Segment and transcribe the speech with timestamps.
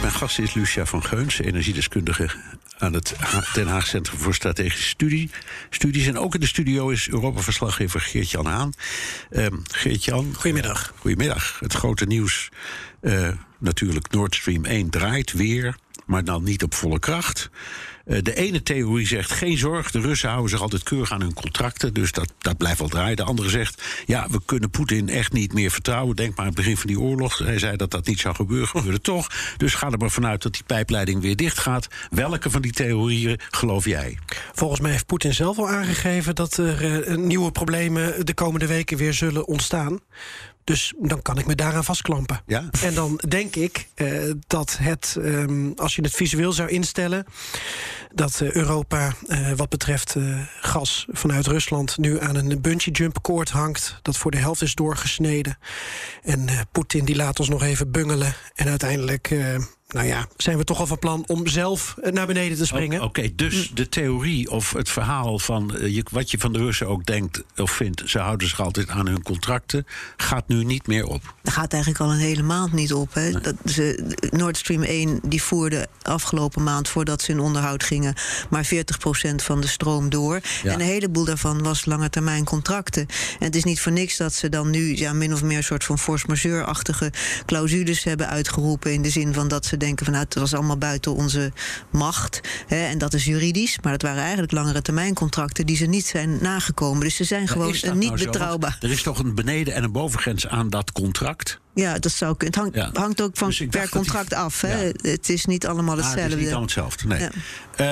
[0.00, 2.28] Mijn gast is Lucia van Geuns, energiedeskundige
[2.78, 3.16] aan het
[3.54, 5.30] Den Haag Centrum voor Strategische Studie,
[5.70, 6.06] Studies.
[6.06, 8.72] En ook in de studio is Europa-verslaggever Geert-Jan Haan.
[9.30, 10.34] Um, Geert-Jan.
[10.34, 10.92] Goedemiddag.
[10.98, 11.58] Goedemiddag.
[11.60, 12.48] Het grote nieuws,
[13.00, 13.28] uh,
[13.58, 15.76] natuurlijk Nord Stream 1 draait weer,
[16.06, 17.50] maar dan niet op volle kracht.
[18.08, 21.34] Uh, de ene theorie zegt geen zorg, de Russen houden zich altijd keurig aan hun
[21.34, 23.16] contracten, dus dat, dat blijft wel draaien.
[23.16, 26.16] De andere zegt ja, we kunnen Poetin echt niet meer vertrouwen.
[26.16, 27.38] Denk maar aan het begin van die oorlog.
[27.38, 29.30] Hij zei dat dat niet zou gebeuren, gebeurde toch.
[29.56, 31.88] Dus ga er maar vanuit dat die pijpleiding weer dicht gaat.
[32.10, 34.18] Welke van die theorieën geloof jij?
[34.52, 38.96] Volgens mij heeft Poetin zelf al aangegeven dat er uh, nieuwe problemen de komende weken
[38.96, 40.00] weer zullen ontstaan.
[40.68, 42.40] Dus dan kan ik me daaraan vastklampen.
[42.46, 42.68] Ja?
[42.82, 47.26] En dan denk ik uh, dat het, um, als je het visueel zou instellen,
[48.14, 50.16] dat uh, Europa uh, wat betreft
[50.60, 54.74] gas vanuit Rusland nu aan een bungee jump koord hangt, dat voor de helft is
[54.74, 55.58] doorgesneden.
[56.22, 59.34] En Poetin die laat ons nog even bungelen en uiteindelijk
[59.94, 62.98] nou ja, zijn we toch al van plan om zelf naar beneden te springen.
[62.98, 66.58] Oké, okay, dus de theorie of het verhaal van uh, je, wat je van de
[66.58, 70.86] Russen ook denkt of vindt, ze houden zich altijd aan hun contracten, gaat nu niet
[70.86, 71.34] meer op.
[71.42, 73.14] Dat gaat eigenlijk al een hele maand niet op.
[73.14, 73.30] Hè.
[73.30, 73.40] Nee.
[73.40, 78.14] Dat ze, Nord Stream 1 die voerde afgelopen maand, voordat ze in onderhoud gingen,
[78.50, 80.40] maar 40% van de stroom door.
[80.62, 80.72] Ja.
[80.72, 83.06] En een heleboel daarvan was lange termijn contracten.
[83.38, 85.62] En het is niet voor niks dat ze dan nu ja, min of meer een
[85.62, 87.12] soort van force majeure-achtige
[87.46, 88.92] clausules hebben uitgeroepen.
[88.92, 91.52] In de zin van dat ze denken van nou, het was allemaal buiten onze
[91.90, 92.40] macht.
[92.66, 93.78] Hè, en dat is juridisch.
[93.82, 97.00] Maar dat waren eigenlijk langere termijn contracten die ze niet zijn nagekomen.
[97.00, 98.78] Dus ze zijn gewoon niet nou betrouwbaar.
[98.80, 101.60] Er is toch een beneden- en een bovengrens aan dat contract?
[101.80, 102.60] Ja, dat zou kunnen.
[102.60, 103.00] Het hangt, ja.
[103.00, 104.60] hangt ook van dus per contract die, af.
[104.60, 104.82] Hè?
[104.82, 104.92] Ja.
[105.02, 106.20] Het is niet allemaal hetzelfde.
[106.20, 107.06] Ah, het is niet allemaal hetzelfde.
[107.06, 107.20] Nee.
[107.20, 107.30] Ja.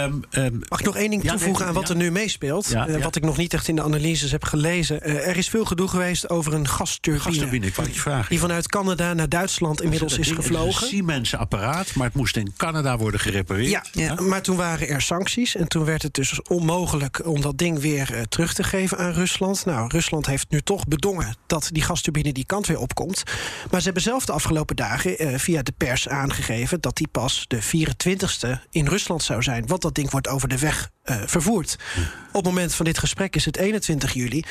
[0.04, 2.74] Um, um, Mag ik nog één ding toevoegen nee, aan wat er nu meespeelt?
[2.74, 5.08] Uh, wat ik nog niet echt in de analyses heb gelezen.
[5.08, 7.24] Uh, er is veel gedoe geweest over een gasturbine.
[7.24, 8.28] Gasturbine, ik wou je vragen.
[8.28, 10.66] Die vanuit Canada naar Duitsland inmiddels is gevlogen.
[10.66, 13.70] Het is een Siemens apparaat, maar het moest in Canada worden gerepareerd.
[13.70, 15.56] Ja, ja, maar toen waren er sancties.
[15.56, 19.12] En toen werd het dus onmogelijk om dat ding weer uh, terug te geven aan
[19.12, 19.64] Rusland.
[19.64, 23.22] Nou, Rusland heeft nu toch bedongen dat die gasturbine die kant weer opkomt.
[23.70, 27.44] Maar ze hebben zelf de afgelopen dagen uh, via de pers aangegeven dat die pas
[27.48, 29.66] de 24ste in Rusland zou zijn.
[29.66, 31.76] Want dat ding wordt over de weg uh, vervoerd.
[32.28, 34.44] Op het moment van dit gesprek is het 21 juli.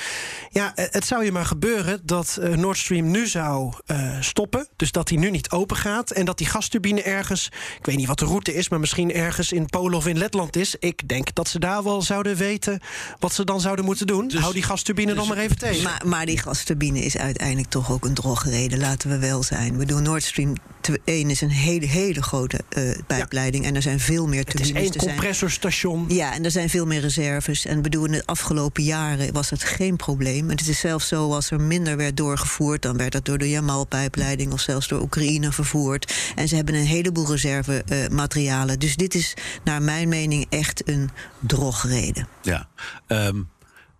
[0.50, 4.68] Ja, het zou je maar gebeuren dat uh, Nord Stream nu zou uh, stoppen.
[4.75, 6.12] Dus dat die nu niet open gaat.
[6.12, 7.46] En dat die gasturbine ergens,
[7.80, 10.56] ik weet niet wat de route is, maar misschien ergens in Polen of in Letland
[10.56, 10.75] is.
[10.80, 12.80] Ik denk dat ze daar wel zouden weten
[13.19, 14.28] wat ze dan zouden moeten doen.
[14.28, 15.84] Dus, Hou die gasturbine dus, nog maar even tegen.
[15.84, 19.72] Maar, maar die gasturbine is uiteindelijk toch ook een drogreden, laten we wel zijn.
[19.72, 20.56] Ik bedoel, Nord Stream
[21.03, 22.59] 1 is een hele, hele grote
[23.08, 23.64] pijpleiding.
[23.64, 23.70] Ja.
[23.70, 24.68] En er zijn veel meer turbines.
[24.68, 26.06] Het is één compressorstation.
[26.08, 27.66] Ja, en er zijn veel meer reserves.
[27.66, 30.50] En bedoel, in de afgelopen jaren was het geen probleem.
[30.50, 32.81] En het is zelfs zo, als er minder werd doorgevoerd...
[32.81, 36.14] dan werd dat door de Jamal-pijpleiding of zelfs door Oekraïne vervoerd.
[36.36, 38.74] En ze hebben een heleboel reservematerialen.
[38.74, 39.34] Uh, dus dit is
[39.64, 41.09] naar mijn mening echt een
[41.40, 42.28] drogreden.
[42.42, 42.68] Ja,
[43.08, 43.53] um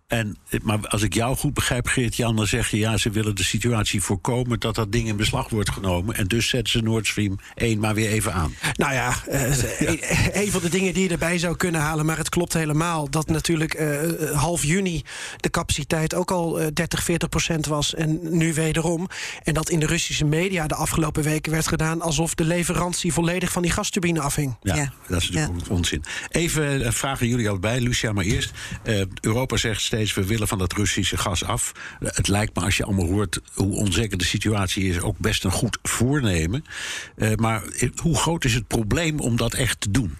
[0.06, 2.78] en, maar als ik jou goed begrijp, Geert-Jan, dan zeg je...
[2.78, 6.14] ja, ze willen de situatie voorkomen dat dat ding in beslag wordt genomen...
[6.14, 8.54] en dus zetten ze Nord Stream 1 maar weer even aan.
[8.72, 9.96] Nou ja, uh, ja.
[10.32, 12.06] een van de dingen die je erbij zou kunnen halen...
[12.06, 15.02] maar het klopt helemaal, dat natuurlijk uh, half juni...
[15.36, 19.08] de capaciteit ook al uh, 30, 40 procent was en nu wederom.
[19.42, 22.00] En dat in de Russische media de afgelopen weken werd gedaan...
[22.00, 24.56] alsof de leverantie volledig van die gasturbine afhing.
[24.62, 24.92] Ja, ja.
[25.08, 25.74] dat is natuurlijk ja.
[25.74, 26.04] onzin.
[26.30, 28.52] Even vragen jullie al bij, Lucia, maar eerst.
[29.20, 31.72] Europa zegt we willen van dat Russische gas af.
[31.98, 35.50] Het lijkt me, als je allemaal hoort hoe onzeker de situatie is, ook best een
[35.50, 36.64] goed voornemen.
[37.16, 37.62] Uh, maar
[38.02, 40.18] hoe groot is het probleem om dat echt te doen?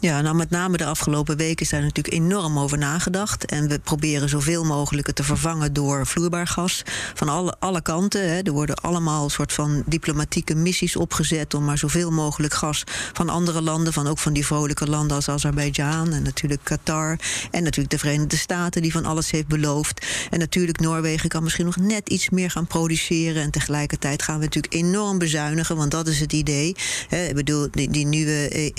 [0.00, 3.44] Ja, nou met name de afgelopen weken is daar natuurlijk enorm over nagedacht.
[3.44, 6.82] En we proberen zoveel mogelijk het te vervangen door vloeibaar gas.
[7.14, 8.28] Van alle, alle kanten.
[8.28, 8.40] Hè.
[8.42, 13.62] Er worden allemaal soort van diplomatieke missies opgezet om maar zoveel mogelijk gas van andere
[13.62, 17.18] landen, van ook van die vrolijke landen als Azerbeidzjan en natuurlijk Qatar.
[17.50, 20.06] En natuurlijk de Verenigde Staten die van alles heeft beloofd.
[20.30, 23.42] En natuurlijk Noorwegen kan misschien nog net iets meer gaan produceren.
[23.42, 26.76] En tegelijkertijd gaan we natuurlijk enorm bezuinigen, want dat is het idee.
[27.08, 27.24] Hè.
[27.24, 28.72] Ik bedoel, die, die nieuwe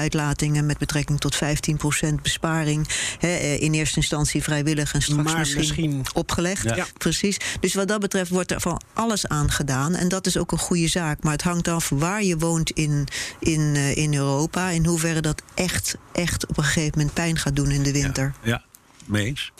[0.00, 2.88] EU-uitlating met betrekking tot 15% besparing.
[3.18, 6.62] Hè, in eerste instantie vrijwillig en straks misschien, misschien, opgelegd.
[6.62, 6.86] Ja.
[6.98, 7.36] Precies.
[7.60, 9.94] Dus wat dat betreft wordt er van alles aan gedaan.
[9.94, 11.22] En dat is ook een goede zaak.
[11.22, 13.06] Maar het hangt af waar je woont in,
[13.38, 14.68] in, in Europa.
[14.68, 18.34] In hoeverre dat echt, echt op een gegeven moment pijn gaat doen in de winter.
[18.42, 18.50] ja.
[18.50, 18.62] ja.
[19.06, 19.52] mee eens?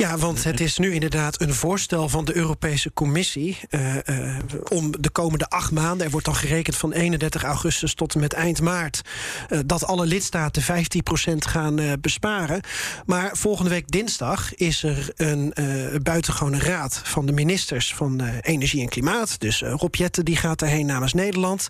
[0.00, 4.36] Ja, want het is nu inderdaad een voorstel van de Europese Commissie uh, uh,
[4.68, 8.32] om de komende acht maanden, er wordt dan gerekend van 31 augustus tot en met
[8.32, 9.02] eind maart,
[9.48, 10.66] uh, dat alle lidstaten 15%
[11.36, 12.60] gaan besparen.
[13.06, 15.54] Maar volgende week dinsdag is er een
[16.02, 19.40] buitengewone raad van de ministers van Energie en Klimaat.
[19.40, 21.68] Dus Rob Jetten die gaat erheen namens Nederland.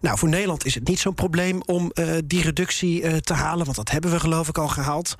[0.00, 1.92] Nou, voor Nederland is het niet zo'n probleem om
[2.24, 5.16] die reductie te halen, want dat hebben we geloof ik al gehaald.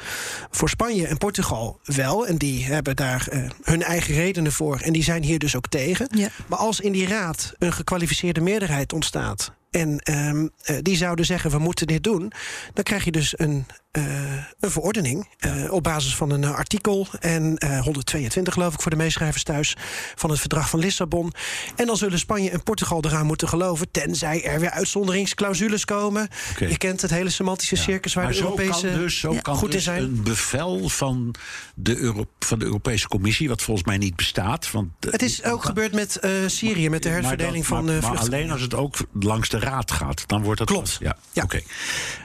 [0.50, 2.26] Voor Spanje en Portugal wel.
[2.26, 4.80] En die die hebben daar uh, hun eigen redenen voor.
[4.80, 6.08] En die zijn hier dus ook tegen.
[6.14, 6.28] Ja.
[6.46, 9.52] Maar als in die raad een gekwalificeerde meerderheid ontstaat.
[9.70, 12.32] En um, uh, die zouden zeggen: we moeten dit doen.
[12.74, 17.58] Dan krijg je dus een een verordening uh, op basis van een uh, artikel en
[17.82, 19.76] 122 geloof ik voor de meeschrijvers thuis
[20.14, 21.32] van het verdrag van Lissabon.
[21.76, 26.28] En dan zullen Spanje en Portugal eraan moeten geloven, tenzij er weer uitzonderingsclausules komen.
[26.50, 26.68] Okay.
[26.68, 29.72] Je kent het hele semantische circus waar de Europese kan dus, zo ja, kan goed
[29.72, 30.02] dus in zijn.
[30.02, 31.34] Een bevel van
[31.74, 34.70] de, Euro van de Europese Commissie, wat volgens mij niet bestaat.
[34.70, 38.60] Want, het is ook gebeurd met Syrië, met de herverdeling van maar, maar alleen als
[38.60, 40.96] het ook langs de Raad gaat, dan wordt het Klopt.
[41.00, 41.42] Ja, ja.
[41.42, 41.60] oké.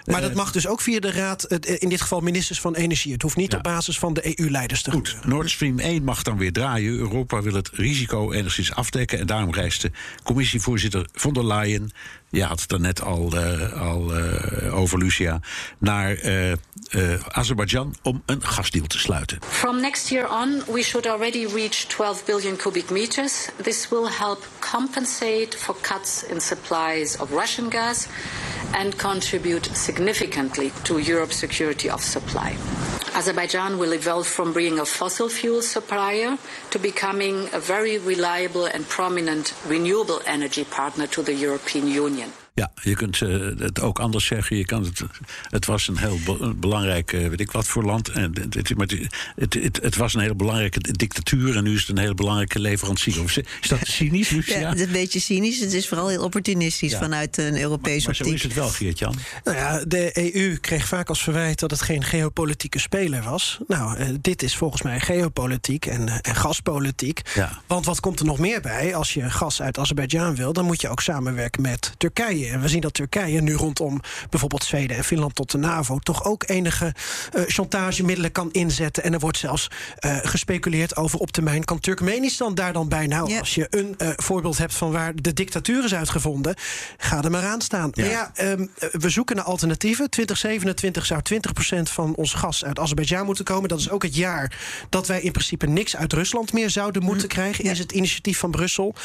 [0.05, 3.13] Maar dat mag dus ook via de Raad, in dit geval ministers van Energie.
[3.13, 3.57] Het hoeft niet Ja.
[3.57, 5.29] op basis van de EU-leiders te Goed, gebeuren.
[5.29, 6.93] Nord Stream 1 mag dan weer draaien.
[6.97, 9.19] Europa wil het risico enigszins afdekken.
[9.19, 9.91] En daarom reist de
[10.23, 11.91] commissievoorzitter von der Leyen...
[12.29, 15.39] je had het daarnet al, eh, al eh, over, Lucia...
[15.79, 16.57] naar eh, eh,
[17.27, 19.39] Azerbeidzjan om een gasdeal te sluiten.
[19.49, 23.33] From next year on, we should already reach 12 billion cubic meters.
[23.61, 28.07] This will help compensate for cuts in supplies of Russian gas
[28.75, 32.55] and contribute significantly to Europe's security of supply.
[33.15, 36.37] Azerbaijan will evolve from being a fossil fuel supplier
[36.71, 42.31] to becoming a very reliable and prominent renewable energy partner to the European Union.
[42.61, 44.57] Ja, je kunt eh, het ook anders zeggen.
[44.57, 45.01] Je kan het,
[45.49, 48.09] het was een heel be- belangrijk, eh, weet ik wat voor land.
[48.09, 48.87] En het, het, maar
[49.35, 51.55] het, het, het, was een hele belangrijke dictatuur.
[51.55, 53.21] En nu is het een hele belangrijke leverancier.
[53.21, 54.59] Of Is dat cynisch, Lucia?
[54.59, 55.59] Ja, het is een beetje cynisch.
[55.59, 56.99] Het is vooral heel opportunistisch Ja.
[56.99, 58.37] vanuit een Europese maar zo optiek.
[58.37, 59.15] is het wel, Geert-Jan.
[59.43, 63.59] Nou ja, de EU kreeg vaak als verwijt dat het geen geopolitieke speler was.
[63.67, 67.21] Nou, eh, dit is volgens mij geopolitiek en, en gaspolitiek.
[67.33, 67.61] Ja.
[67.67, 68.95] Want wat komt er nog meer bij?
[68.95, 72.43] Als je gas uit Azerbeidzjan wil, dan moet je ook samenwerken met Turkije.
[72.51, 76.23] En we zien dat Turkije nu rondom bijvoorbeeld Zweden en Finland tot de NAVO toch
[76.25, 76.93] ook enige
[77.33, 79.03] eh, chantagemiddelen kan inzetten.
[79.03, 83.07] En er wordt zelfs eh, gespeculeerd over op termijn kan Turkmenistan daar dan bij.
[83.07, 83.39] Nou, Ja.
[83.39, 86.55] als je een eh, voorbeeld hebt van waar de dictatuur is uitgevonden,
[86.97, 87.89] ga er maar aan staan.
[87.93, 88.03] Ja.
[88.03, 90.09] Maar ja, ehm, we zoeken naar alternatieven.
[90.09, 93.69] 2027 zou 20% van ons gas uit Azerbeidzjan moeten komen.
[93.69, 94.57] Dat is ook het jaar
[94.89, 97.63] dat wij in principe niks uit Rusland meer zouden moeten krijgen.
[97.65, 97.71] Ja.
[97.71, 98.95] Is het initiatief van Brussel.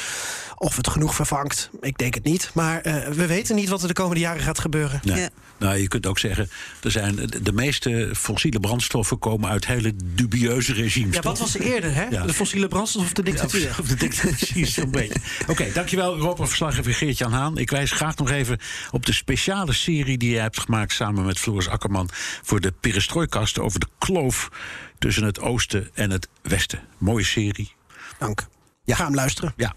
[0.57, 2.51] Of het genoeg vervangt, ik denk het niet.
[2.55, 5.01] Maar eh, we weten niet wat er de komende jaren gaat gebeuren.
[5.05, 5.21] Nee.
[5.21, 5.29] Ja.
[5.59, 6.51] Nou, je kunt ook zeggen,
[6.83, 11.15] er zijn, de, meeste fossiele brandstoffen komen uit hele dubieuze regimes.
[11.15, 12.05] Ja, wat was er eerder, hè?
[12.05, 12.27] Ja.
[12.27, 13.69] De fossiele brandstof of de dictatuur?
[13.69, 15.21] Of, of de dictatuur, zo'n beetje.
[15.47, 17.59] Oké, dankjewel Europa-verslaggever Geert-Jan Haan.
[17.59, 18.59] Ik wijs graag nog even
[18.91, 20.93] op de speciale serie die je hebt gemaakt...
[20.93, 22.09] samen met Floris Akkerman
[22.43, 23.59] voor de Perestrooikast...
[23.59, 24.51] over de kloof
[24.99, 26.81] tussen het oosten en het westen.
[26.99, 27.73] Mooie serie.
[28.19, 28.47] Dank.
[28.85, 28.95] Ja.
[28.95, 29.55] Ga hem luisteren.
[29.57, 29.75] Ja.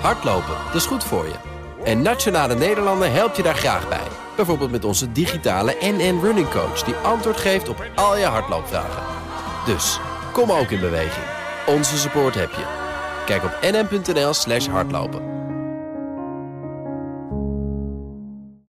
[0.00, 1.53] Hardlopen, dat is goed voor je.
[1.84, 4.06] En Nationale Nederlanden helpt je daar graag bij.
[4.36, 6.82] Bijvoorbeeld met onze digitale NN Running Coach...
[6.82, 9.02] die antwoord geeft op al je hardloopvragen.
[9.66, 10.00] Dus,
[10.32, 11.26] kom ook in beweging.
[11.66, 12.64] Onze support heb je.
[13.26, 15.43] Kijk op nn.nl slash hardlopen.